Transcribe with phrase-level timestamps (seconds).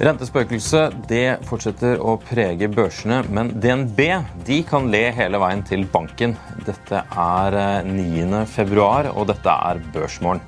[0.00, 3.98] Rentespøkelset det fortsetter å prege børsene, men DNB
[4.46, 6.32] de kan le hele veien til banken.
[6.64, 8.46] Dette er 9.
[8.48, 10.40] februar, og dette er Børsmorgen.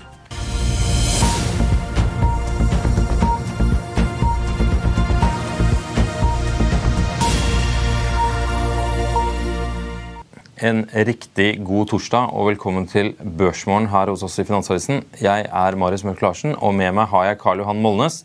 [10.63, 15.03] En riktig god torsdag og velkommen til Børsmorgen her hos oss i Finansavisen.
[15.19, 18.23] Jeg er Marius Mørk Larsen, og med meg har jeg Karl Johan Molnes.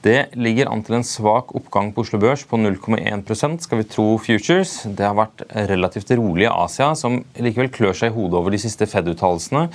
[0.00, 4.06] Det ligger an til en svak oppgang på Oslo Børs på 0,1% skal vi tro
[4.22, 4.86] Futures.
[4.88, 8.60] Det har vært relativt rolig i Asia, som likevel klør seg i hodet over de
[8.62, 9.66] siste Fed-uttalelsene.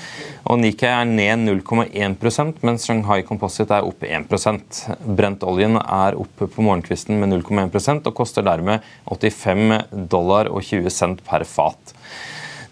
[0.50, 6.66] Og Nikkei er ned 0,1% mens Shanghai Composite er opp 1% Brentoljen er oppe på
[6.66, 8.82] morgenkvisten med 0,1% og koster dermed
[9.14, 11.94] 85 dollar og 20 cent per fat.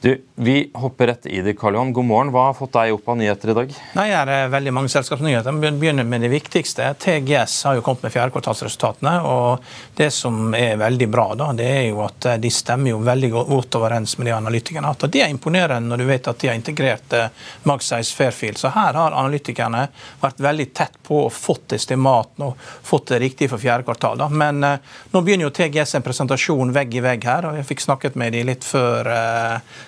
[0.03, 1.93] Du, Vi hopper rett i det, Karl Johan.
[1.93, 2.29] God morgen.
[2.35, 3.69] Hva har fått deg opp av nyheter i dag?
[3.95, 5.55] Nei, Det er veldig mange selskapsnyheter.
[5.63, 6.89] Vi begynner med det viktigste.
[6.99, 9.13] TGS har jo kommet med fjerdekvartalsresultatene.
[9.23, 9.63] og
[9.95, 13.77] Det som er veldig bra, da, det er jo at de stemmer jo veldig godt
[13.79, 15.07] overens med de analytikerne har.
[15.07, 17.31] Det er imponerende når du vet at de har integrert eh,
[17.63, 18.59] Magsize Fairfield.
[18.59, 19.85] Så her har analytikerne
[20.19, 24.19] vært veldig tett på og fått estimatene og fått det riktig for fjerde kvartal.
[24.19, 24.27] Da.
[24.27, 24.83] Men eh,
[25.15, 28.35] nå begynner jo TGS en presentasjon vegg i vegg her, og jeg fikk snakket med
[28.35, 29.13] de litt før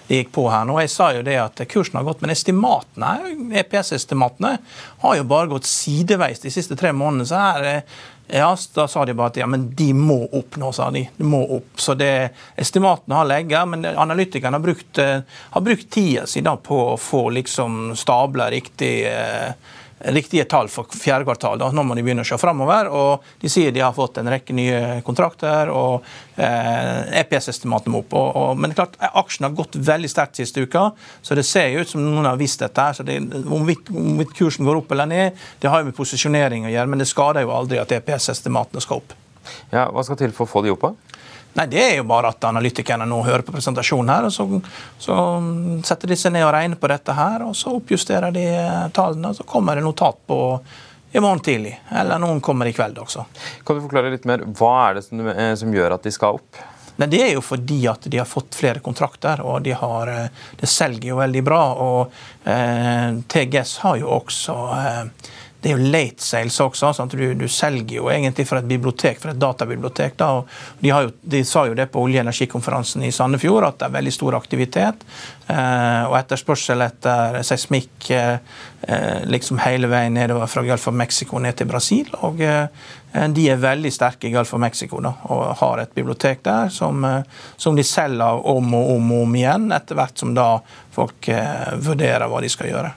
[0.07, 0.77] det gikk på her nå.
[0.83, 3.13] Jeg sa jo det at kursen har gått, men estimatene,
[3.61, 4.57] EPS-estimatene
[5.01, 7.29] har jo bare gått sideveis de siste tre månedene.
[7.29, 7.95] så her eh,
[8.27, 11.05] ja, Da sa de bare at ja, men de må opp nå, sa de.
[11.17, 11.77] de må opp.
[11.81, 16.79] Så det, Estimatene har legget, men analytikerne har brukt, eh, har brukt tida si på
[16.93, 19.53] å få liksom stabla riktig eh,
[19.99, 21.59] riktige tall for fjerde kvartal.
[21.59, 21.69] Da.
[21.71, 22.89] Nå må de begynne å se framover.
[22.91, 28.15] Og de sier de har fått en rekke nye kontrakter, og eh, EPS-estimatene må opp.
[28.17, 30.89] Og, og, men det er klart, aksjen har gått veldig sterkt siste uka,
[31.25, 32.81] så det ser jo ut som noen har visst dette.
[32.81, 33.69] her, så det, om
[34.35, 37.47] kursen går opp eller ned, det har jo med posisjonering å gjøre, men det skader
[37.47, 39.15] jo aldri at EPS-estimatene skal opp.
[39.71, 40.87] Ja, Hva skal til for å få de opp?
[40.89, 41.14] da?
[41.55, 44.47] Nei, Det er jo bare at analytikerne nå hører på presentasjonen her, og så,
[44.99, 45.15] så,
[45.87, 49.31] setter de seg ned og regner på dette her, og så oppjusterer de eh, tallene,
[49.31, 50.39] og så kommer det notat på
[51.15, 51.77] i morgen tidlig.
[51.95, 53.23] Eller noen kommer i kveld også.
[53.63, 56.41] Kan du forklare litt mer, Hva er det som, eh, som gjør at de skal
[56.41, 56.63] opp?
[56.95, 60.27] Nei, Det er jo fordi at de har fått flere kontrakter, og de har, eh,
[60.59, 61.63] det selger jo veldig bra.
[61.73, 62.11] og
[62.43, 65.03] eh, TGS har jo også eh,
[65.65, 66.91] det er jo late sales også.
[66.93, 67.15] Sant?
[67.17, 70.13] Du, du, selger jo egentlig fra et bibliotek, fra et databibliotek.
[70.19, 70.27] Da.
[70.77, 73.95] De, jo, de, sa jo det på olje- og energikonferansen i Sandefjord, at det er
[73.95, 75.01] veldig stor aktivitet.
[75.49, 78.35] Eh, og etterspørsel etter seismikk eh,
[78.85, 82.11] eh, liksom hele veien nedover fra Gulf of Mexico ned til Brasil.
[82.27, 82.67] Og eh,
[83.33, 87.01] de er veldig sterke i Gulf of Mexico da, og har et bibliotek der som,
[87.09, 90.51] eh, som, de selger om og om og om igjen, etter hvert som da
[90.93, 92.93] folk eh, vurderer hva de skal gjøre.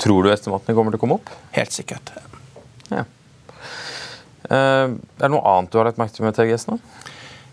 [0.00, 1.30] Tror du estimatene kommer til å komme opp?
[1.56, 2.12] Helt sikkert.
[2.90, 3.06] Ja.
[4.50, 6.78] Uh, er det noe annet du har lagt merke til med TGS nå?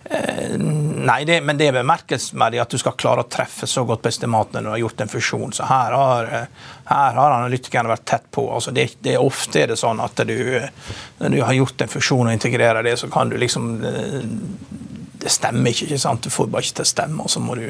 [0.07, 4.05] Uh, nei, det, men det er bemerkelsesverdig at du skal klare å treffe så godt
[4.05, 5.53] på estimatene når du har gjort en fusjon.
[5.53, 8.47] Så her har, uh, her har analytikerne vært tett på.
[8.55, 10.37] Altså det, det, ofte er det sånn at du,
[11.19, 13.77] når du har gjort en fusjon og integrerer det, så kan du liksom
[15.17, 16.23] Det stemmer ikke, ikke sant?
[16.23, 17.67] Du får bare ikke til å stemme, og så må du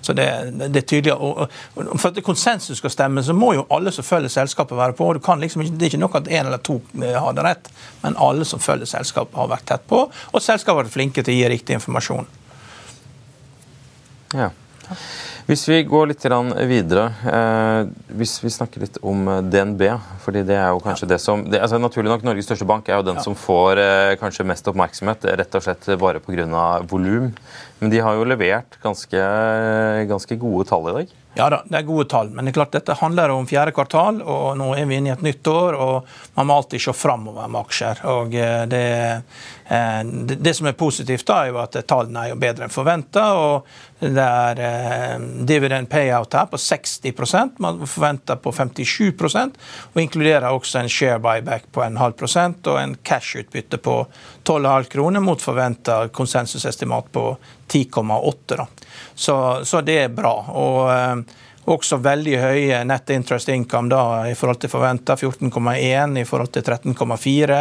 [0.00, 0.26] så det,
[0.60, 1.14] det, er tydelig.
[1.14, 1.42] Og,
[1.74, 5.10] og, for at konsensus skal stemme, så må jo alle som følger selskapet være på.
[5.24, 7.70] Kan liksom, det er ikke nok at én eller to eh, har det rett,
[8.02, 10.06] men alle som følger selskapet, har vært tett på.
[10.08, 12.30] Og selskapet har vært flinke til å gi riktig informasjon.
[14.38, 14.50] Ja.
[15.50, 16.22] Hvis vi går litt
[16.70, 19.82] videre, eh, hvis vi snakker litt om eh, DNB
[20.22, 21.10] fordi det er jo kanskje ja.
[21.10, 23.24] det som det, altså Naturlig nok, Norges største bank er jo den ja.
[23.24, 26.68] som får eh, kanskje mest oppmerksomhet, rett og slett bare pga.
[26.86, 27.32] volum.
[27.80, 29.24] Men de har jo levert ganske,
[30.06, 31.18] ganske gode tall i dag?
[31.38, 32.32] Ja da, det er gode tall.
[32.34, 35.14] Men det er klart dette handler om fjerde kvartal, og nå er vi inne i
[35.14, 35.78] et nytt år.
[35.78, 38.02] og Man må alltid se framover med aksjer.
[38.10, 38.82] og eh, det,
[39.70, 42.74] eh, det, det, som er positivt, da, er jo at tallene er jo bedre enn
[42.74, 43.28] forventa.
[44.00, 49.58] Det er eh, dividend payout her på 60% man forventer på 57%
[49.92, 53.96] og inkluderer også en share buyback på en halv prosent og en cash-utbytte på
[54.48, 57.26] 12,5 kroner mot forventa konsensusestimat på
[57.70, 58.66] 10,8.
[59.14, 60.34] Så, så, det er bra.
[60.48, 65.14] Og, eh, Også veldig høye net interest income da, i forhold til forventa.
[65.14, 67.58] 14,1 i forhold til 13,4.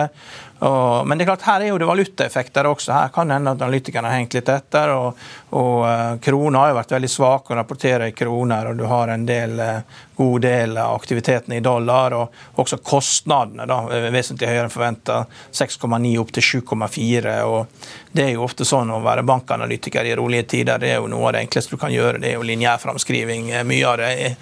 [0.60, 2.92] Og, men det er klart, her er jo det valutaeffekter også.
[2.92, 4.92] Her kan det hende at analytikerne har hengt litt etter.
[4.92, 5.22] og,
[5.56, 9.14] og uh, Krona har jo vært veldig svak og rapporterer i kroner, og du har
[9.14, 12.16] en del, uh, god del av aktiviteten i dollar.
[12.18, 15.22] Og også kostnadene da, er vesentlig høyere enn forventa.
[15.56, 17.38] 6,9 opp til 7,4.
[17.48, 20.84] og Det er jo ofte sånn å være bankanalytiker i rolige tider.
[20.84, 22.20] Det er jo noe av det enkleste du kan gjøre.
[22.20, 23.50] Det er jo lineærframskriving.
[23.56, 24.36] Eh, mye av det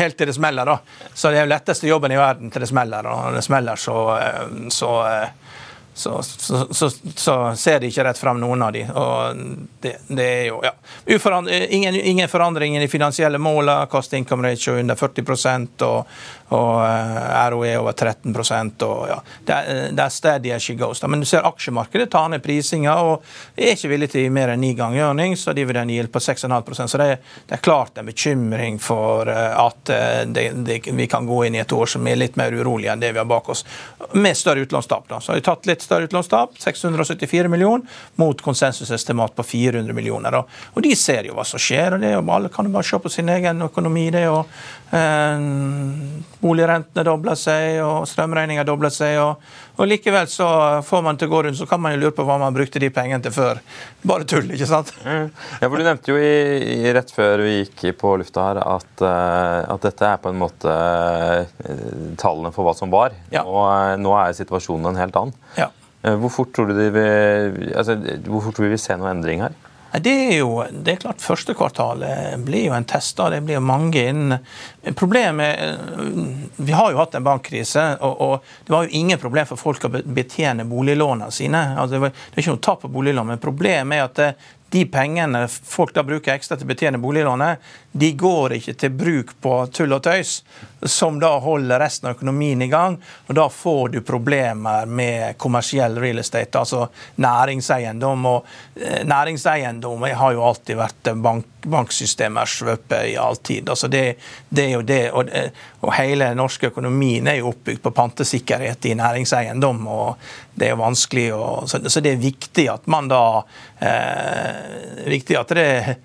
[0.00, 0.64] helt til det smeller.
[0.64, 0.78] da.
[1.12, 3.04] Så det er jo letteste jobben i verden til det smeller.
[3.04, 3.96] Og når det smeller, så,
[4.72, 5.30] så uh,
[6.00, 8.86] så, så, så, så, ser de ikke rett fram, noen av de.
[8.88, 9.40] Og
[9.80, 10.72] det, det er jo ja.
[11.68, 13.86] ingen, ingen forandring i finansielle måler.
[13.86, 16.06] Cost income ratio under 40 og,
[16.48, 18.32] og uh, ROE over 13
[18.80, 19.58] og ja, det,
[19.92, 21.02] det er steady as she goes.
[21.02, 23.26] Men du ser aksjemarkedet tar ned prisinga og
[23.56, 26.98] er ikke villig til mer enn ni ganger earnings, og dividend yield på 6,5% Så
[26.98, 27.10] det,
[27.46, 31.62] det, er klart en bekymring for uh, at uh, det, vi kan gå inn i
[31.62, 33.66] et år som er litt mer urolig enn det vi har bak oss,
[34.12, 35.08] med større utlånstap.
[35.08, 35.20] Da.
[35.20, 40.40] Så har vi tatt litt større utlånstap, 674 millioner, mot konsensusestimat på 400 millioner.
[40.40, 42.86] Og, Og de ser jo hva som skjer, og det er alle kan jo bare
[42.86, 44.10] se på sin egen økonomi.
[44.14, 44.46] det og
[44.94, 45.42] eh,
[46.40, 49.18] Boligrentene dobler seg, og strømregninga dobler seg.
[49.20, 49.42] Og,
[49.76, 50.48] og, likevel så
[50.86, 52.80] får man til å gå rundt, så kan man jo lure på hva man brukte
[52.80, 53.60] de pengene til før.
[54.06, 54.94] Bare tull, ikke sant?
[55.04, 55.28] Mm.
[55.60, 56.32] Ja, for Du nevnte jo i,
[56.78, 60.40] i, rett før vi gikk på lufta her at, uh, at dette er på en
[60.40, 63.16] måte uh, tallene for hva som var.
[63.34, 63.44] Ja.
[63.44, 65.36] Og uh, nå er situasjonen en helt annen.
[65.58, 65.68] Ja.
[66.00, 69.56] Hvor fort tror du de vil, altså, hvor fort vil vi se noen endring her?
[69.98, 73.16] Det er jo det er klart Første kvartalet blir jo en test.
[73.18, 74.36] da, Det blir jo mange inn.
[74.94, 75.80] Problemet
[76.56, 79.84] Vi har jo hatt en bankkrise, og, og, det var jo ingen problem for folk
[79.84, 81.64] å betjene boliglånene sine.
[81.74, 84.30] Altså, det, var, det er ikke noe tap på boliglån, men problemet er at det,
[84.70, 87.58] de pengene folk da bruker ekstra til å betjene boliglånet,
[87.92, 90.44] de går ikke til bruk på tull og tøys,
[90.86, 92.96] som da holder resten av økonomien i gang.
[93.26, 96.86] Og da får du problemer med kommersiell real estate, altså
[97.20, 98.28] næringseiendom.
[98.30, 98.46] Og
[98.76, 103.68] eh, næringseiendom har jo alltid vært bank, banksystemers svøpe i all tid.
[103.68, 104.04] Altså det,
[104.48, 105.34] det, er jo det, og,
[105.82, 109.82] og hele den norske økonomien er jo oppbygd på pantesikkerhet i næringseiendom.
[109.88, 113.22] og det er jo vanskelig, og, så, så, det er viktig at man da
[113.82, 115.96] eh, viktig at det Eh,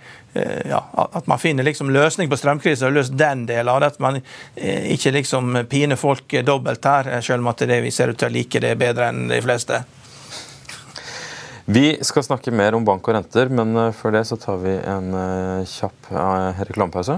[0.69, 3.91] ja, at man finner liksom løsning på strømkrisen og løst den delen av det.
[3.95, 7.93] At man eh, ikke liksom piner folk dobbelt her, eh, selv om at det vi
[7.95, 9.83] ser ut til å like det bedre enn de fleste.
[11.65, 15.07] Vi skal snakke mer om bank og renter, men før det så tar vi en
[15.65, 16.11] kjapp
[16.69, 17.17] reklamepause.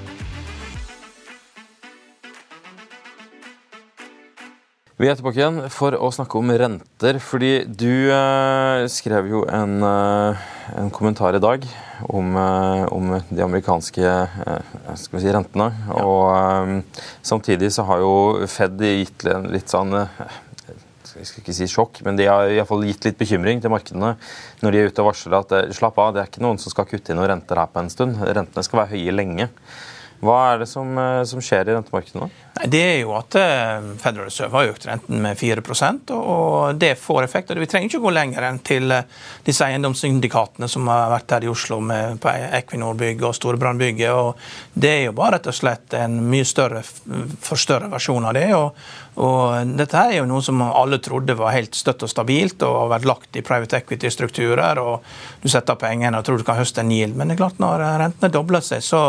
[5.01, 7.17] Vi er tilbake igjen for å snakke om renter.
[7.25, 10.43] Fordi du eh, skrev jo en, eh,
[10.77, 11.65] en, kommentar i dag
[12.05, 15.71] om, eh, om de amerikanske eh, si, rentene.
[15.87, 16.03] Ja.
[16.05, 18.11] Og eh, samtidig så har jo
[18.45, 20.21] Fed gitt litt sånn eh,
[21.15, 24.13] jeg skal ikke si sjokk, men de har i fall gitt litt bekymring til markedene
[24.61, 26.85] når de er ute og varsler at slapp av, det er ikke noen som skal
[26.87, 28.21] kutte inn noen renter her på en stund.
[28.21, 29.49] Rentene skal være høye lenge.
[30.21, 30.93] Hva er det som,
[31.25, 32.29] som skjer i rentemarkedet nå?
[32.51, 37.23] Det er jo at eh, Federal Reserve har økt renten med 4% og det får
[37.23, 37.59] effekter.
[37.61, 39.07] Vi trenger ikke gå lenger enn til eh,
[39.47, 44.11] disse eiendomssyndikatene som har vært her i Oslo med, på Equinor-bygget og Storebrand-bygget.
[44.11, 44.35] og
[44.73, 48.49] Det er jo bare rett og slett en mye større, for større versjon av det.
[48.57, 48.75] og
[49.19, 52.77] og dette her er jo noe som alle trodde var helt støtt og stabilt og
[52.77, 54.79] har vært lagt i private equity-strukturer.
[54.79, 55.03] og
[55.43, 57.17] Du setter pengene og tror du kan høste en yield.
[57.19, 59.01] Men det er klart når rentene dobler seg, så,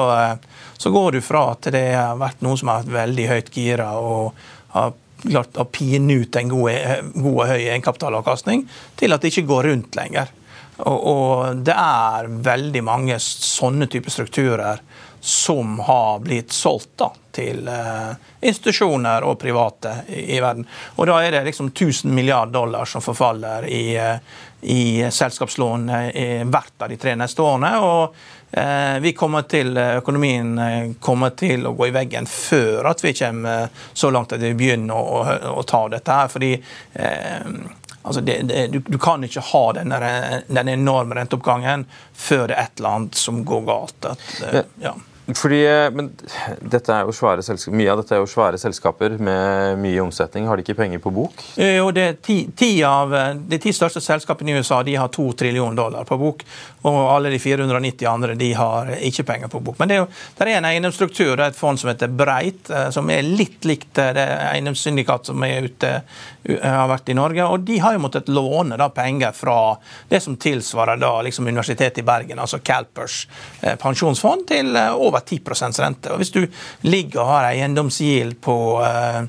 [0.75, 3.93] så går du fra at det har vært noe som har vært veldig høyt gira
[4.01, 4.37] og
[4.77, 8.65] har klart å pine ut en god, god og høy egenkapitalavkastning,
[8.99, 10.33] til at det ikke går rundt lenger.
[10.83, 14.83] Og, og det er veldig mange sånne typer strukturer
[15.23, 18.09] som har blitt solgt da, til eh,
[18.43, 20.67] institusjoner og private i, i, verden.
[20.99, 24.19] Og da er det liksom 1000 milliard dollar som forfaller i, uh,
[24.63, 27.75] i selskapslån uh, hvert av de tre neste årene.
[27.81, 28.23] og
[29.01, 30.59] vi kommer til, Økonomien
[31.01, 34.93] kommer til å gå i veggen før at vi kommer så langt at vi begynner
[34.93, 36.29] å, å, å ta dette her.
[36.29, 36.51] fordi
[38.03, 40.13] Altså det, det, du, du, kan ikke ha denne,
[40.53, 44.11] den enorme renteoppgangen før det er et eller annet som går galt.
[44.11, 44.93] At, ja.
[45.23, 45.61] Fordi,
[45.95, 46.09] men
[47.15, 50.49] svære selskaper, Mye av dette er jo svære selskaper med mye omsetning.
[50.51, 51.45] Har de ikke penger på bok?
[51.57, 53.15] Jo, det er ti, ti av
[53.47, 56.43] De ti største selskapene i USA de har to trillion dollar på bok.
[56.91, 59.79] Og alle de 490 andre de har ikke penger på bok.
[59.79, 62.73] Men det er jo det er en eiendomsstruktur, det er et fond som heter Breit,
[62.91, 65.93] som er litt likt det eiendomssyndikat som er ute,
[66.59, 67.47] har vært i Norge.
[67.47, 69.77] Og de har jo måttet låne da penger fra
[70.11, 73.29] det som tilsvarer da liksom Universitetet i Bergen, altså Calpers
[73.83, 76.13] pensjonsfond, til over over 10% rente.
[76.13, 76.43] Og Hvis du
[76.89, 79.23] ligger og har eiendomsgild på eh,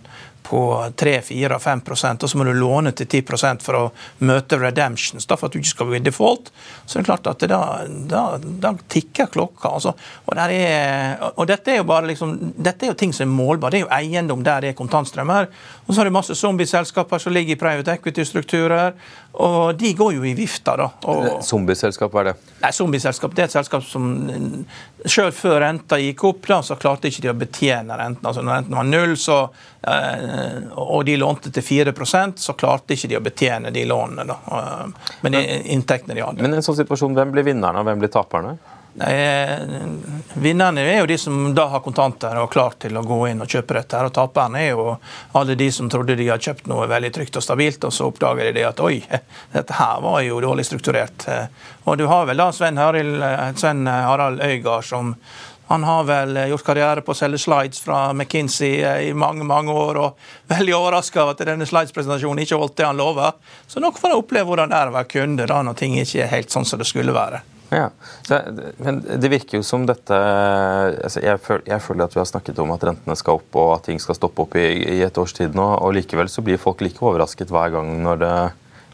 [0.44, 0.62] på
[0.96, 1.82] 3-4-5
[2.24, 3.84] og så må du låne til 10 for å
[4.28, 6.52] møte redemptions, da, for at du ikke skal bli default,
[6.86, 7.62] så det er klart at det da,
[8.10, 9.74] da, da, tikker klokka.
[9.78, 9.94] Altså.
[10.28, 13.74] Og, er, og, dette er jo bare liksom, dette er jo ting som er målbare.
[13.74, 15.50] Det er jo eiendom der det er kontantstrømmer.
[15.86, 18.98] Og så har du masse zombieselskaper som ligger i private equity-strukturer,
[19.44, 20.90] og de går jo i vifta, da.
[21.10, 22.36] Og, zombieselskap, hva er det?
[22.64, 24.10] Nei, zombieselskap det er et selskap som
[25.04, 28.28] selv før renta gikk opp, da, så klarte ikke de å betjene renten.
[28.30, 29.40] Altså Når renten var null, så
[29.88, 30.20] Eh,
[30.80, 34.26] og de lånte til 4% så klarte ikke de å betjene de lånene.
[34.28, 34.86] Da.
[35.22, 35.44] Men de,
[35.76, 36.46] inntektene de hadde.
[36.46, 38.58] Men i en sånn situasjon, hvem blir vinnerne, og hvem blir taperne?
[39.00, 39.60] Eh,
[40.34, 43.42] vinnerne er jo de som da har kontanter og er klar til å gå inn
[43.42, 43.98] og kjøpe dette.
[43.98, 44.98] her, og Taperne er jo
[45.34, 48.52] alle de som trodde de hadde kjøpt noe veldig trygt og stabilt, og så oppdager
[48.52, 49.00] de det at oi,
[49.56, 51.26] dette her var jo dårlig strukturert.
[51.90, 53.26] Og du har vel da Sven, Harald,
[53.58, 55.16] Sven Harald Øygard som
[55.68, 59.46] han har vel eh, gjort karriere på å selge slides fra McKinsey eh, i mange
[59.48, 63.34] mange år, og veldig overraska over at denne slides-presentasjonen ikke holdt det han lova.
[63.68, 66.26] Så nok får han oppleve hvordan det er å være kunde da, når ting ikke
[66.26, 67.44] er helt sånn som det skulle være.
[67.74, 67.88] Ja,
[68.28, 68.38] så,
[68.78, 72.60] men Det virker jo som dette altså jeg, føler, jeg, føler, at vi har snakket
[72.62, 75.34] om at rentene skal opp og at ting skal stoppe opp i, i et års
[75.34, 78.36] tid nå, og likevel så blir folk like overrasket hver gang når det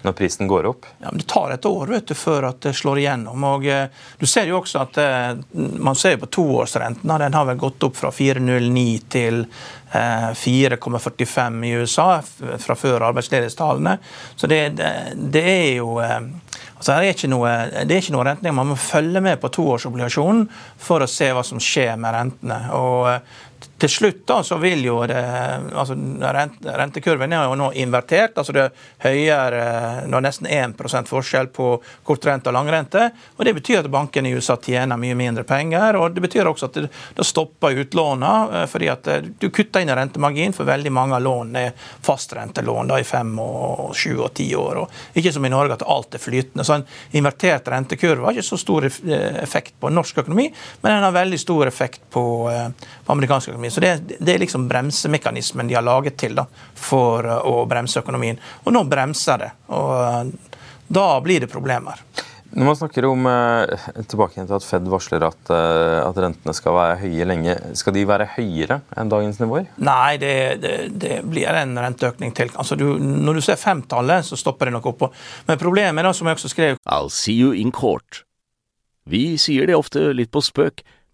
[0.01, 0.85] når prisen går opp?
[0.99, 3.43] Ja, men Det tar et år vet du, før at det slår igjennom.
[3.43, 3.87] og eh,
[4.19, 5.33] Du ser jo også at eh,
[5.79, 7.17] man ser på toårsrenten.
[7.19, 9.45] Den har vel gått opp fra 4,09 til
[9.89, 13.97] 4,45 eh, i USA fra før arbeidsledighetstallene.
[14.35, 17.53] Så det, det, det, er jo altså det, er ikke noe,
[17.83, 18.55] det er ikke noe rentning.
[18.55, 20.47] Man må følge med på toårsobligasjonen
[20.79, 22.63] for å se hva som skjer med rentene.
[22.77, 23.11] og
[23.79, 25.19] til slutt da, så vil jo det,
[25.73, 28.37] altså Rentekurven er jo nå invertert.
[28.37, 28.73] altså Det er
[29.05, 29.63] høyere,
[30.09, 31.71] nå nesten 1 forskjell på
[32.03, 33.09] kortrente og langrente.
[33.37, 35.95] og Det betyr at bankene i USA tjener mye mindre penger.
[35.95, 39.81] og Det betyr også at det, det stopper utlåna, eh, fordi at eh, du kutter
[39.81, 41.73] inn i for veldig mange av lånene er
[42.05, 44.83] fastrentelån da, i fem, og sju og ti år.
[44.83, 46.63] og Ikke som i Norge at alt er flytende.
[46.63, 50.49] så En invertert rentekurve har ikke så stor effekt på norsk økonomi,
[50.81, 52.69] men den har veldig stor effekt på, eh,
[53.05, 53.68] på amerikansk økonomi.
[53.69, 56.45] Så det, det, er liksom bremsemekanismen de har laget til da,
[56.75, 58.39] for uh, å bremse økonomien.
[58.65, 59.53] Og nå bremser det.
[59.75, 60.59] Og uh,
[60.89, 62.01] da blir det problemer.
[62.49, 66.95] Når man snakker om uh, tilbake til at Fed varsler at, at, rentene skal være
[67.03, 69.67] høye lenge, skal de være høyere enn dagens nivåer?
[69.85, 70.33] Nei, det,
[70.63, 72.49] det, det blir en renteøkning til.
[72.57, 75.11] Altså, du, når du ser femtallet, så stopper det nok oppå.
[75.49, 78.23] Men problemet da, som jeg også skrev I'll see you in court.
[79.09, 80.83] Vi sier det ofte litt på spøk,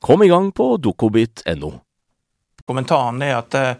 [0.00, 1.72] Kom i gang på dokobit.no.
[2.66, 3.74] Kommentaren er at eh,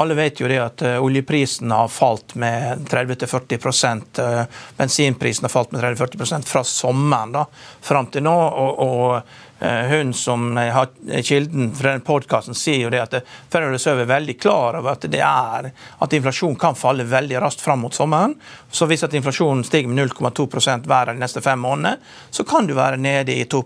[0.00, 5.74] alle vet jo det at eh, oljeprisen har falt med 30-40 eh, Bensinprisen har falt
[5.74, 7.44] med 30-40% fra sommeren da,
[7.84, 8.32] fram til nå.
[8.32, 10.88] og, og hun som har
[11.22, 13.16] kilden for den podkasten, sier jo det at
[13.50, 17.64] Federal Reserve er veldig klar over at det er at inflasjon kan falle veldig raskt
[17.64, 18.36] fram mot sommeren.
[18.70, 20.46] Så hvis at inflasjonen stiger med 0,2
[20.86, 21.98] hver av de neste fem månedene,
[22.30, 23.64] så kan du være nede i 2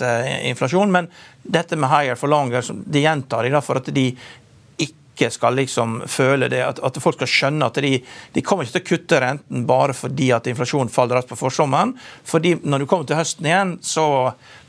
[0.00, 0.92] eh, inflasjon.
[0.92, 1.10] Men
[1.42, 4.08] dette med higher for longer, de gjentar de for at de
[5.16, 7.94] ikke skal liksom føle det, at, at folk skal skjønne at de,
[8.34, 11.94] de, kommer ikke til å kutte renten bare fordi at inflasjonen faller raskt på forsommeren.
[12.24, 14.06] fordi når du kommer til høsten igjen, så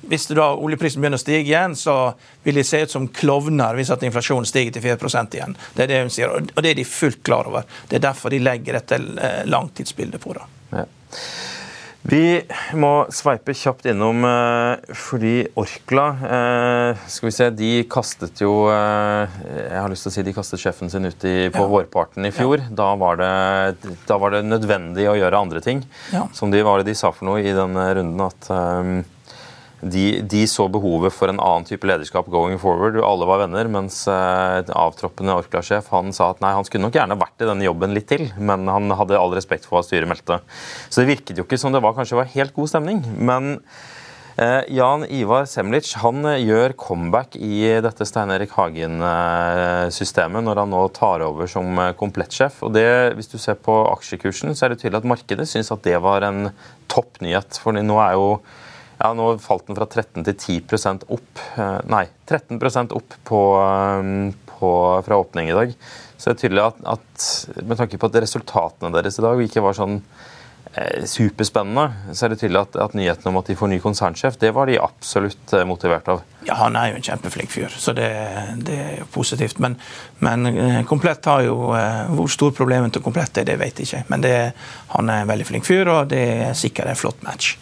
[0.08, 2.14] hvis da oljeprisen begynner å stige igjen, så
[2.46, 5.58] vil de se ut som klovner hvis at inflasjonen stiger til 4% igjen.
[5.76, 7.68] Det er det hun sier, og det er de fullt klar over.
[7.90, 10.48] Det er derfor de legger dette eh, langtidsbildet på det.
[10.78, 10.88] Ja.
[12.08, 12.40] Vi
[12.80, 19.36] må sveipe kjapt innom eh, fordi Orkla eh, skal vi se, de kastet jo eh,
[19.52, 21.68] Jeg har lyst til å si de kastet sjefen sin ut i, på ja.
[21.74, 22.64] vårparten i fjor.
[22.64, 22.72] Ja.
[22.80, 23.34] Da, var det,
[24.08, 25.84] da, var det, nødvendig å gjøre andre ting.
[26.14, 26.24] Ja.
[26.38, 28.24] Som de, var det de sa for noe i den runden.
[28.24, 28.52] at
[29.82, 32.98] de, de, så behovet for en annen type lederskap going forward.
[33.06, 37.20] Alle var venner, mens eh, avtroppende Orkla-sjef han sa at nei, han skulle nok gjerne
[37.20, 40.42] vært i denne jobben litt til, men han hadde all respekt for hva styret meldte.
[40.90, 43.06] Så det virket jo ikke som det var, kanskje var helt god stemning.
[43.22, 43.60] Men
[44.42, 50.74] eh, Jan Ivar Semlic han eh, gjør comeback i dette Stein Erik Hagen-systemet når han
[50.74, 51.70] nå tar over som
[52.02, 52.64] komplettsjef.
[52.66, 52.88] Og det,
[53.20, 56.26] Hvis du ser på aksjekursen, så er det tydelig at markedet syns at det var
[56.26, 56.48] en
[56.90, 57.62] topp nyhet.
[57.62, 58.32] For nå er jo
[58.98, 61.44] ja, Nå falt den fra 13 til 10 opp.
[61.58, 64.08] Eh, nei, 13% opp på, eh,
[64.54, 64.72] på,
[65.06, 65.76] fra åpning i dag.
[66.18, 67.28] Så det er tydelig at, at,
[67.62, 72.34] med tanke på at resultatene deres i dag ikke var sånn eh, superspennende, så er
[72.34, 75.54] det tydelig at, at nyheten om at de får ny konsernsjef, det var de absolutt
[75.54, 76.26] eh, motivert av.
[76.50, 78.10] Ja, han er jo en kjempeflink fyr, så det,
[78.66, 79.62] det er jo positivt.
[79.62, 79.78] Men,
[80.26, 80.50] men
[80.90, 81.70] Komplett har jo
[82.18, 84.04] Hvor stor problemet til Komplett er, det vet jeg ikke.
[84.10, 84.36] Men det,
[84.98, 87.54] han er en veldig flink fyr, og det er sikkert en flott match.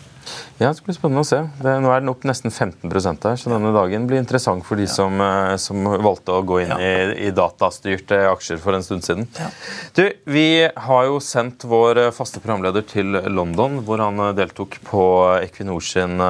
[0.58, 1.42] Ja, Det blir spennende å se.
[1.60, 4.86] Det, nå er den opp nesten 15% her, så denne dagen blir interessant for de
[4.86, 4.92] ja.
[4.94, 6.78] som, eh, som, valgte å gå inn ja.
[6.80, 9.28] i, i, datastyrte aksjer for en stund siden.
[9.36, 9.50] Ja.
[9.98, 14.78] Du, Vi har jo sendt vår eh, faste programleder til London, hvor han eh, deltok
[14.88, 15.04] på
[15.42, 16.24] Equinor sin,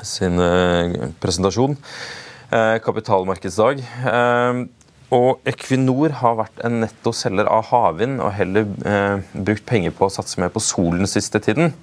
[0.00, 0.40] sin
[1.20, 1.76] presentasjon.
[2.48, 3.82] Kapitalmarkedsdag.
[5.12, 8.64] Og Equinor har vært en netto selger av havvind og heller
[9.34, 11.74] brukt penger på å satse mer på solen siste tiden.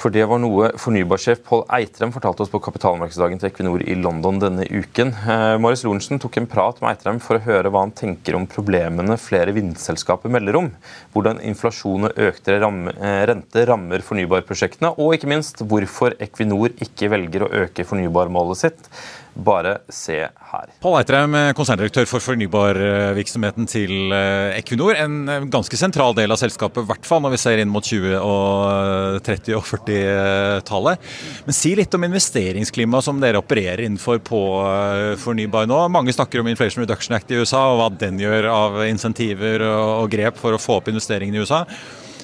[0.00, 4.38] For det var noe fornybarsjef Pål Eitrem fortalte oss på kapitalmarkedsdagen til Equinor i London
[4.40, 5.10] denne uken.
[5.12, 8.46] Eh, Marius Lorentzen tok en prat med Eitrem for å høre hva han tenker om
[8.48, 10.70] problemene flere vindselskaper melder om.
[11.12, 17.44] Hvordan inflasjon og økte eh, rente rammer fornybarprosjektene, og ikke minst hvorfor Equinor ikke velger
[17.44, 18.88] å øke fornybarmålet sitt.
[19.34, 20.72] Bare se her.
[20.82, 24.96] Pål Eitrheim, konserndirektør for fornybarvirksomheten til eh, Equinor.
[24.98, 27.86] En eh, ganske sentral del av selskapet, i hvert fall når vi ser inn mot
[27.86, 31.06] 20-, og 30- og 40-tallet.
[31.46, 35.80] Men si litt om investeringsklimaet som dere opererer innenfor på eh, fornybar nå.
[35.94, 40.10] Mange snakker om Inflation Reduction Act i USA og hva den gjør av insentiver og
[40.12, 41.64] grep for å få opp investeringene i USA.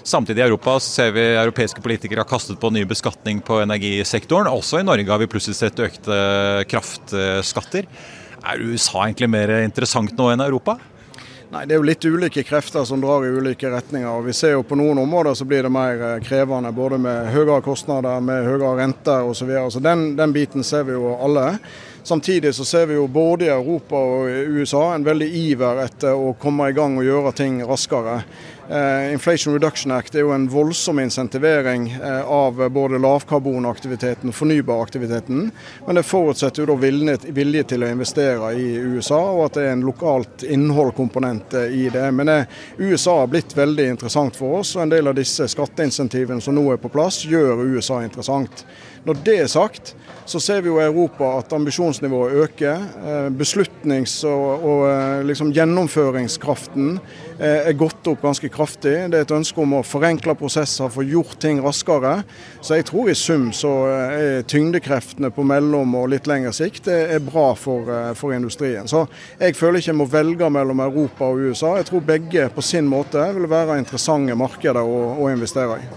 [0.07, 4.47] Samtidig i Europa ser vi europeiske politikere har kastet på ny beskatning på energisektoren.
[4.47, 6.19] Også i Norge har vi plutselig sett økte
[6.71, 7.89] kraftskatter.
[8.47, 10.77] Er USA egentlig mer interessant nå enn Europa?
[11.51, 14.07] Nei, Det er jo litt ulike krefter som drar i ulike retninger.
[14.07, 17.27] og Vi ser jo på noen områder så blir det mer eh, krevende, både med
[17.35, 19.41] høyere kostnader, med høyere renter osv.
[19.41, 19.71] Så, videre.
[19.71, 21.59] så den, den biten ser vi jo alle.
[22.07, 26.15] Samtidig så ser vi jo både i Europa og i USA en veldig iver etter
[26.15, 28.21] å komme i gang og gjøre ting raskere.
[28.71, 35.51] Uh, Inflation Reduction Act er jo en voldsom insentivering uh, av både lavkarbonaktiviteten og fornybaraktiviteten.
[35.89, 39.75] Men det forutsetter jo da vilje, til å investere i USA, og at det er
[39.75, 42.07] en lokalt innholdkomponent uh, i det.
[42.15, 42.37] Men
[42.79, 46.69] USA har blitt veldig interessant for oss, og en del av disse skatteinsentivene som nå
[46.71, 48.63] er på plass, gjør USA interessant.
[49.07, 49.93] Når det er sagt,
[50.27, 52.81] så ser vi jo i Europa at ambisjonsnivået øker.
[53.07, 56.97] Eh, beslutnings- og, og eh, liksom gjennomføringskraften
[57.39, 58.97] eh, er gått opp ganske kraftig.
[59.13, 62.25] Det er et ønske om å forenkle prosesser, få gjort ting raskere.
[62.59, 67.23] Så jeg tror i sum så er tyngdekreftene på mellom og litt lengre sikt er
[67.23, 67.87] bra for,
[68.19, 68.91] for industrien.
[68.91, 69.05] Så
[69.39, 71.77] jeg føler ikke jeg må velge mellom Europa og USA.
[71.79, 75.89] Jeg tror begge på sin måte vil være interessante markeder å, å investere i.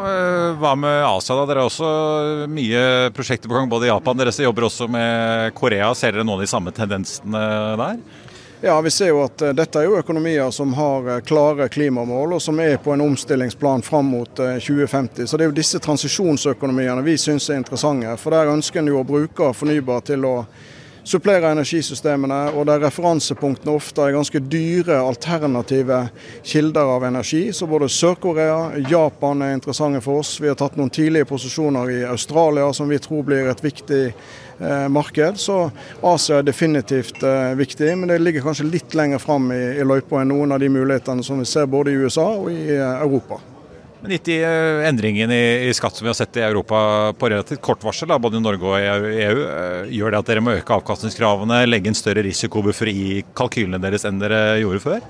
[0.00, 1.36] Eh, hva med Asia?
[1.36, 1.44] da?
[1.46, 2.82] Dere har også mye
[3.16, 4.16] prosjekter på gang, både i Japan.
[4.16, 5.92] Dere jobber også med Korea.
[5.94, 7.44] Ser dere noen av de samme tendensene
[7.80, 8.00] der?
[8.62, 12.34] Ja, Vi ser jo at uh, dette er jo økonomier som har uh, klare klimamål,
[12.36, 15.26] og som er på en omstillingsplan fram mot uh, 2050.
[15.26, 18.18] Så Det er jo disse transisjonsøkonomiene vi syns er interessante.
[18.20, 20.34] For Der ønsker en jo å bruke fornybar til å
[21.10, 26.04] supplere energisystemene, og der referansepunktene ofte er ganske dyre alternative
[26.46, 27.42] kilder av energi.
[27.56, 30.36] Så både Sør-Korea, Japan er interessante for oss.
[30.40, 34.88] Vi har tatt noen tidlige posisjoner i Australia som vi tror blir et viktig eh,
[34.92, 35.40] marked.
[35.42, 35.58] Så
[36.12, 40.22] Asia er definitivt eh, viktig, men det ligger kanskje litt lenger fram i, i løypa
[40.22, 43.42] enn noen av de mulighetene som vi ser både i USA og i eh, Europa.
[44.00, 45.36] Men gitt de eh, endringene
[45.66, 46.78] i, skatt som vi har sett i Europa
[47.20, 50.44] på relativt kort varsel, både i Norge og i EU, eh, gjør det at dere
[50.44, 55.04] må øke avkastningskravene, legge en større risikobuffer i kalkylene deres enn dere gjorde før?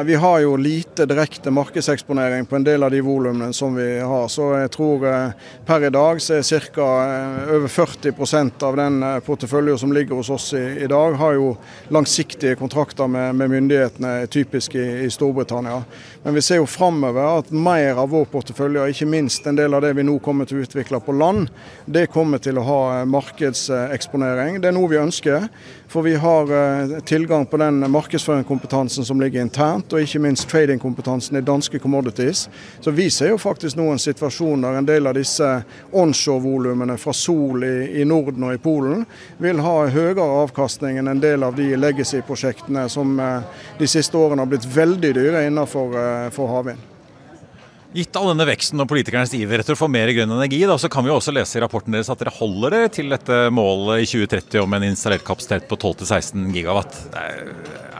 [0.00, 4.28] Vi har jo lite direkte markedseksponering på en del av de volumene som vi har.
[4.28, 5.34] Så jeg tror eh,
[5.68, 6.86] per i dag så er ca.
[7.04, 11.36] Eh, over 40% av den eh, porteføljen som ligger hos oss i, i dag, har
[11.36, 11.50] jo
[11.92, 15.82] langsiktige kontrakter med, med myndighetene, typisk i, i, Storbritannia.
[16.22, 19.84] Men vi ser jo framover at mer av vår portefølje, ikke minst en del av
[19.84, 21.52] det vi nå kommer til å utvikle på land,
[21.84, 22.80] det kommer til å ha
[23.12, 24.56] markedseksponering.
[24.62, 25.50] Det er noe vi ønsker.
[25.92, 26.48] For vi har
[27.04, 32.44] tilgang på den markedsføringskompetansen som ligger internt, og ikke minst tradingkompetansen i danske commodities.
[32.80, 35.48] Så vi ser jo faktisk nå en situasjon der en del av disse
[35.90, 39.04] onshore-volumene fra Sol i, i, Norden og i Polen
[39.42, 44.44] vil ha høyere avkastning enn en del av de legacy-prosjektene som eh, de siste årene
[44.44, 46.88] har blitt veldig dyre innenfor eh, for havvind.
[47.92, 50.88] Gitt all denne veksten og politikernes iver etter å få mer grønn energi, da, så
[50.92, 54.08] kan vi også lese i rapporten deres at dere holder dere til dette målet i
[54.08, 56.96] 2030 om en installert kapasitet på 12-16 gigawatt.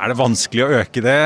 [0.03, 1.19] Er det vanskelig å øke det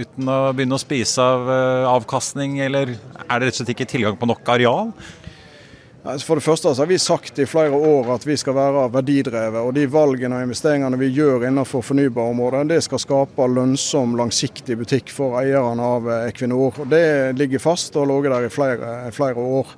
[0.00, 3.86] uten å begynne å spise av eh, avkastning, eller er det rett og slett ikke
[3.90, 4.94] tilgang på nok areal?
[6.24, 9.60] For det første har vi sagt i flere år at vi skal være verdidrevet.
[9.60, 15.12] Og de valgene og investeringene vi gjør innenfor fornybarområdet, det skal skape lønnsom, langsiktig butikk
[15.12, 16.80] for eierne av Equinor.
[16.80, 19.76] Og Det ligger fast og har ligget der i flere, flere år.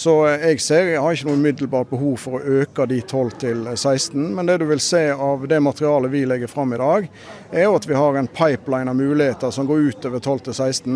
[0.00, 3.32] Så eh, jeg ser jeg har ikke noe umiddelbart behov for å øke de 12
[3.42, 4.30] til 16.
[4.32, 7.08] Men det du vil se av det materialet vi legger fram i dag,
[7.50, 10.94] er jo at vi har en pipeline av muligheter som går utover 12 til 16.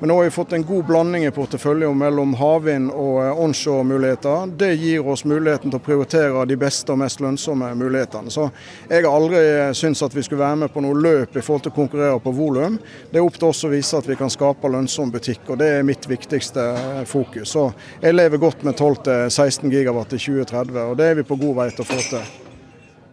[0.00, 4.48] Men nå har vi fått en god blanding i porteføljen mellom havvind og eh, onshore-muligheter.
[4.56, 8.32] Det gir oss muligheten til å prioritere de beste og mest lønnsomme mulighetene.
[8.32, 8.48] Så
[8.88, 11.66] jeg har aldri eh, syntes at vi skulle være med på noe løp i forhold
[11.66, 12.80] til å konkurrere på volum.
[13.12, 15.74] Det er opp til oss å vise at vi kan skape lønnsom butikk, og det
[15.76, 16.70] er mitt viktigste
[17.04, 17.52] fokus.
[17.52, 17.68] Så
[18.00, 21.56] jeg lever godt godt med 12-16 gigawatt i 2030, og det er vi på god
[21.62, 22.34] vei til å få til.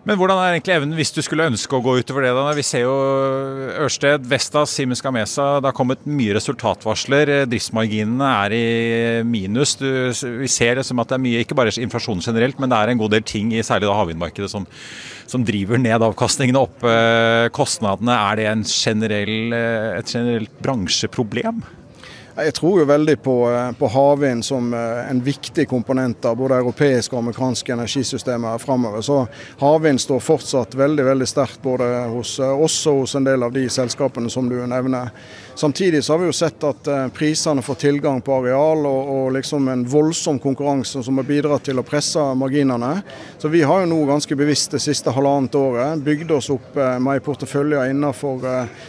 [0.04, 2.34] Men hvordan er egentlig evnen hvis du skulle ønske å gå utover det?
[2.36, 2.50] da?
[2.58, 2.96] Vi ser jo
[3.86, 5.62] Ørsted, Vestas, Siemens Gamesa.
[5.64, 7.32] Det har kommet mye resultatvarsler.
[7.48, 8.66] Driftsmarginene er i
[9.24, 9.78] minus.
[9.80, 9.88] Du,
[10.42, 12.92] vi ser det som at det er mye, ikke bare inflasjon generelt, men det er
[12.92, 14.68] en god del ting i særlig havvindmarkedet som,
[15.24, 16.84] som, driver ned avkastningene opp.
[17.56, 19.56] Kostnadene, er det generell,
[20.02, 21.64] et generelt bransjeproblem?
[22.36, 26.58] Jeg tror jo veldig på, eh, på havvind som eh, en viktig komponent av både
[26.64, 29.02] europeiske og amerikanske energisystemer framover.
[29.06, 29.20] Så
[29.62, 33.54] havvind står fortsatt veldig veldig sterkt både hos eh, oss og hos en del av
[33.54, 35.14] de selskapene som du nevner.
[35.56, 39.68] Samtidig så har vi jo sett at prisene får tilgang på areal og, og liksom
[39.70, 42.96] en voldsom konkurranse som har bidratt til å presse marginene.
[43.38, 47.24] Så vi har jo nå ganske bevisst det siste halvannet året bygd oss opp med
[47.24, 48.48] portefølje innenfor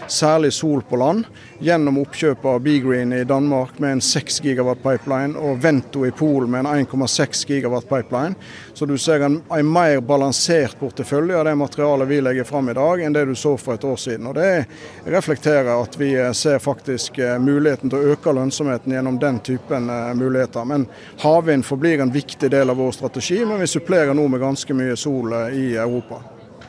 [0.08, 1.28] særlig sol på land
[1.64, 6.50] gjennom oppkjøp av Begreen i Danmark med en 6 gigawatt pipeline og Vento i Polen
[6.50, 8.34] med en 1,6 gigawatt pipeline.
[8.74, 12.76] Så du ser en, en, mer balansert portefølje av det materialet vi legger fram i
[12.76, 14.28] dag, enn det du så for et år siden.
[14.30, 19.18] Og Det reflekterer at vi eh, ser faktisk eh, muligheten til å øke lønnsomheten gjennom
[19.18, 20.64] den typen eh, muligheter.
[20.64, 20.86] Men
[21.22, 24.96] havvind forblir en viktig del av vår strategi, men vi supplerer nå med ganske mye
[24.96, 26.22] sol i Europa.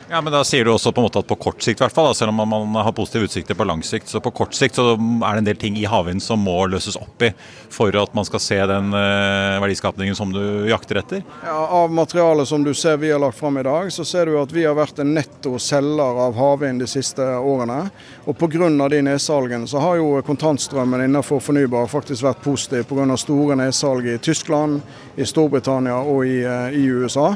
[0.08, 2.12] Ja, men Da sier du også på en måte at på kort sikt, hvert fall,
[2.14, 5.34] selv om man har positive utsikter på lang sikt, så på kort sikt så er
[5.34, 7.32] det en del ting i havvind som må løses opp i
[7.74, 11.24] for at man skal se den uh, verdiskapningen som du jakter etter?
[11.42, 14.38] Ja, Av materialet som du ser vi har lagt fram i dag, så ser du
[14.38, 17.88] at vi har vært en netto selger av havvind de siste årene.
[18.26, 18.70] Og Pga.
[18.88, 23.16] de nedsalgene så har jo kontantstrømmen innenfor fornybar faktisk vært positiv pga.
[23.16, 24.80] store nedsalg i Tyskland,
[25.16, 27.34] i Storbritannia og i, uh, i USA.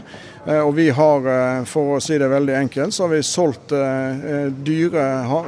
[0.51, 1.27] Uh, og vi har,
[1.71, 5.05] for å si det veldig enkelt, så har vi solgt, eh, dyre,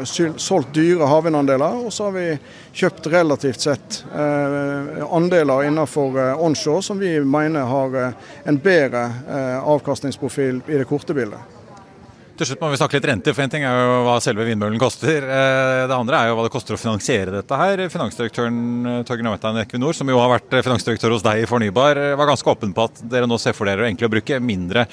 [0.06, 1.80] solgt dyre havvindandeler.
[1.82, 2.26] Og så har vi
[2.72, 9.08] kjøpt relativt sett eh, andeler innenfor eh, onshore som vi mener har eh, en bedre
[9.28, 11.61] eh, avkastningsprofil i det korte bildet.
[12.42, 14.80] Til slutt må vi snakke litt rente, for En ting er jo hva selve vindmøllen
[14.82, 15.22] koster.
[15.22, 17.84] Eh, det andre er jo hva det koster å finansiere dette her.
[17.92, 22.30] Finansdirektøren Torgeir Nøvetein i Equinor, som jo har vært finansdirektør hos deg i Fornybar, var
[22.32, 24.88] ganske åpen på at dere nå ser for dere egentlig å bruke mindre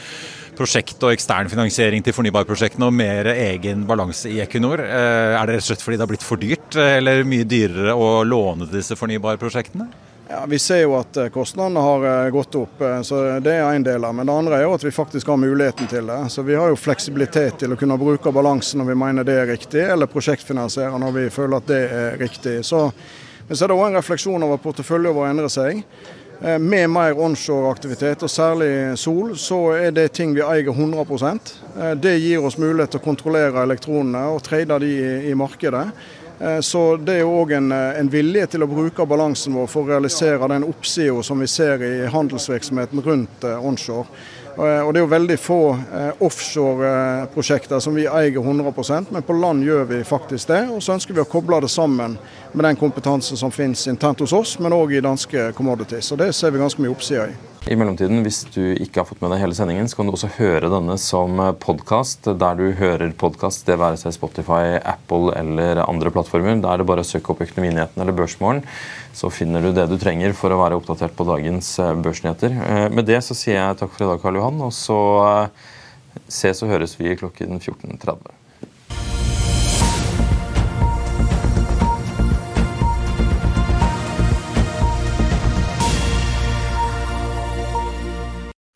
[0.59, 4.85] prosjekt og ekstern finansiering til fornybarprosjektene og mer egen balanse i Equinor.
[4.85, 7.97] Eh, er det rett og slett fordi det har blitt for dyrt, eller mye dyrere
[7.97, 9.89] å låne disse fornybarprosjektene?
[10.31, 13.83] Ja, Vi ser jo at eh, kostnadene har eh, gått opp, så det er en
[13.83, 16.19] del av Men det andre er jo at vi faktisk har muligheten til det.
[16.29, 19.49] Så Vi har jo fleksibilitet til å kunne bruke balansen når vi mener det er
[19.49, 22.59] riktig, eller prosjektfinansiere når vi føler at det er riktig.
[22.65, 22.85] Så,
[23.47, 25.81] men så er det òg en refleksjon over porteføljen vår endrer seg.
[26.41, 31.95] Eh, med mer onshore-aktivitet, og særlig sol, så er det ting vi eier 100 eh,
[31.99, 35.89] Det gir oss mulighet til å kontrollere elektronene og trade de i, i markedet.
[36.61, 39.89] Så det er jo òg en, en, vilje til å bruke balansen vår for å
[39.91, 44.07] realisere den oppsida som vi ser i handelsvirksomheten rundt onshore.
[44.59, 45.59] Og Det er jo veldig få
[46.29, 50.63] offshore-prosjekter som vi eier 100% men på land gjør vi faktisk det.
[50.71, 52.17] Og så ønsker vi å koble det sammen
[52.53, 56.11] med den kompetansen som finnes internt hos oss, men òg i danske commodities.
[56.11, 57.48] Og Det ser vi ganske mye oppsider i.
[57.69, 60.31] I mellomtiden, hvis du ikke har fått med deg hele sendingen, så kan du også
[60.39, 66.09] høre denne som podkast der du hører podkast, det være seg Spotify, Apple eller andre
[66.15, 66.57] plattformer.
[66.63, 68.63] Da er det bare å søke opp Økonominyhetene eller Børsmorgen,
[69.13, 72.57] så finner du det du trenger for å være oppdatert på dagens eh, børsnyheter.
[72.57, 75.71] Eh, med det så sier jeg takk for i dag, Karl Johan, og så eh,
[76.25, 78.38] ses og høres vi klokken 14.30.